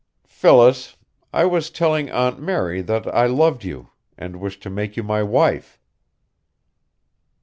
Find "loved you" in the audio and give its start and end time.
3.27-3.91